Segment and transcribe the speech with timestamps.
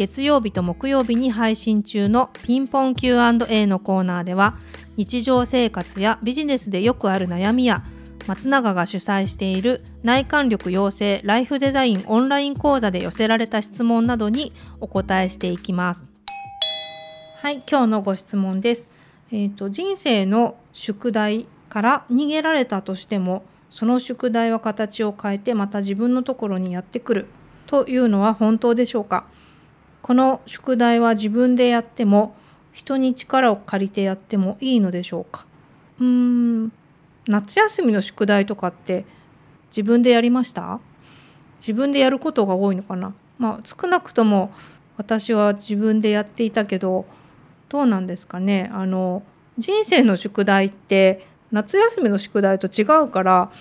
[0.00, 4.56] 月曜日と木曜日に配信中のピンポン Q&A のコーナーでは
[4.96, 7.84] 日常生活やビジネスでよくある悩みや
[8.26, 16.06] 松永が主催している内観力養成ライフデザインオンライン講座で寄せられた質問などにお答えしていきます。
[17.42, 18.88] はい、今日のご質問です。
[19.30, 27.26] えっ、ー、と人生の宿題から逃げられたとしてもその宿題は形を変えてまた自分のところにやってくる
[27.66, 29.26] というのは本当でしょうか？
[30.10, 32.34] この宿題は自分でやっても
[32.72, 35.46] 人に力を借りてやってもいいのでしょうか？
[36.00, 36.06] うー
[36.64, 36.72] ん。
[37.28, 39.04] 夏休みの宿題とかって
[39.70, 40.80] 自分でやりました？
[41.60, 43.14] 自分でやることが多いのかな？
[43.38, 44.50] まあ少なくとも
[44.96, 47.06] 私は自分でやっていたけど
[47.68, 48.68] どうなんですかね？
[48.72, 49.22] あの
[49.58, 53.52] 人生の宿題って夏休みの宿題と違うから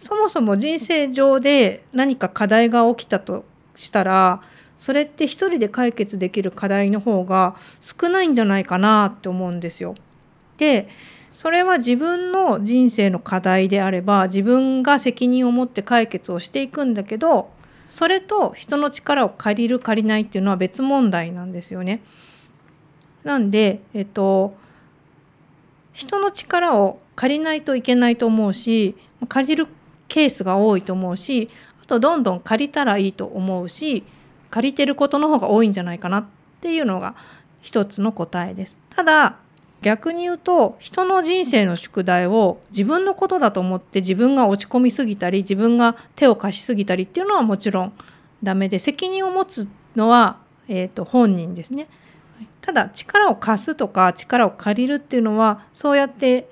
[0.00, 3.44] そもそも人生上で何か課題が起きたと
[3.76, 4.42] したら
[4.76, 9.94] それって一人で解決できる課題の方が少ないんじゃないかなって思うんですよ。
[10.58, 10.88] で
[11.30, 17.50] それは自分の人生の課題であれば自分が責任を持って解決をしていくんだけど
[17.88, 22.02] それと人の力を借りる借りないっていうのは別問題なんですよね。
[23.24, 24.54] なんで、えっと、
[25.92, 28.96] 人の力を借りないといけないと思うし
[29.28, 29.68] 借りる
[30.08, 31.48] ケースが多いと思うし
[31.82, 34.04] あとどんどん借りたらいいと思うし
[34.52, 36.24] 借りてることの方が多いんじゃないかなっ
[36.60, 37.14] ていうのが
[37.62, 38.78] 一つの答えです。
[38.90, 39.36] ただ
[39.80, 47.92] 逆に言うと人の人生の宿題を自分のことだと思って自分が落ち込みすぎたり自分が手を貸しすぎたりっていうのはもちろん
[48.42, 50.36] ダメで責任を持つのは、
[50.68, 51.88] えーと、本人ですね。
[52.60, 56.48] ただ力を貸すとか力を借りるっていうのはそうやって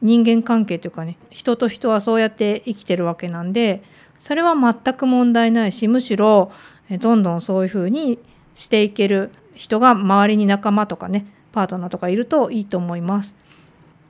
[0.00, 3.82] 人間関係というかね人と人はそうやって生きてるわけなんで
[4.18, 6.50] それは全く問題ないしむしろ
[6.90, 8.18] どんどんそういうふうに
[8.54, 13.34] していける人が周りに仲間とかねパートナーとかいるといいと思います。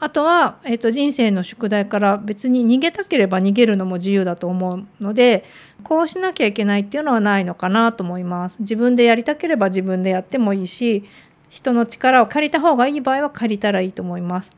[0.00, 5.44] あとは、えーと、人生の宿題から別に逃げたければ逃げるのも自由だと思うので
[5.82, 8.58] こうしなきゃいけないっていうのはないのかなと思います。
[8.60, 11.04] 自分でやりたければ自分でやってもいいし
[11.48, 14.52] 人の力を借りた方がいい場合は借りたらいいと思います。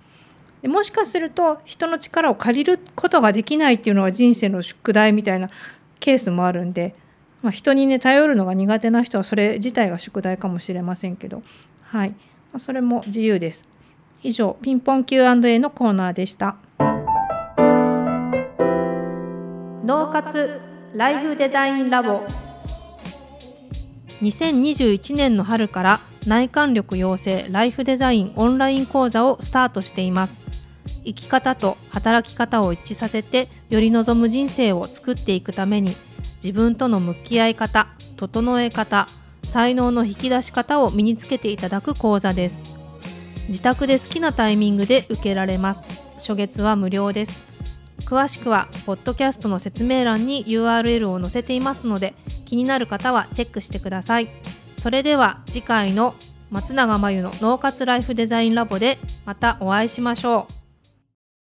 [0.63, 5.51] でもしかすると人の力を借りることができないっていうのは人生の宿題みたいな
[6.01, 6.95] ケースもあるんで
[7.43, 11.43] まあ、人にね頼るのが苦手な人はそれ自体が宿題かもしれませんけど、
[11.83, 12.17] はいま
[12.55, 13.65] あ、それも自由です。
[14.23, 16.57] 以上ピンポン Q&A のコーナーでした。
[19.87, 20.61] 脳活
[20.95, 22.27] ライフデザインラボ
[24.21, 30.39] 2021年の春から内観力養成ライフデザインオンライン講座をスタートしています
[31.05, 35.95] 生き方と働き方を一致させてより望む人生を作っていくために
[36.37, 39.09] 自分との向き合い方整え方
[39.45, 42.59] 才能の引き出し方を身につけていただく講座です。
[43.49, 45.81] 自宅で好きなタイミングで受けられます。
[46.15, 47.47] 初月は無料です。
[48.05, 52.15] 詳しくはポッドキャストの説明欄に URL を載せていますので
[52.45, 54.29] 気になる方はチェックしてください。
[54.77, 56.15] それでは次回の
[56.51, 60.56] 松永真由の脳活ライフデザインラボでまたお会いしましょう。